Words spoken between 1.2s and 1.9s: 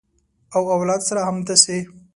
همداسې